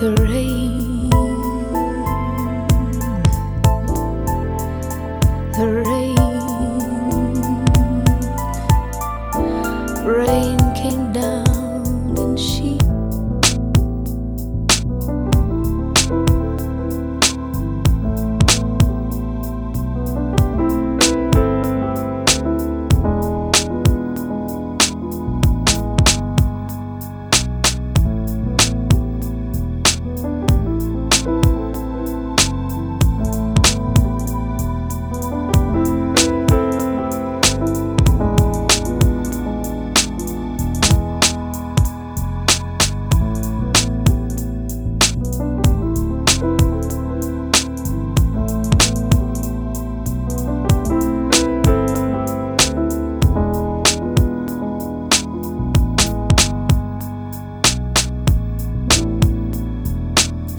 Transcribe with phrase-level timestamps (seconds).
[0.00, 0.75] the rain,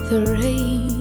[0.08, 0.95] the rain,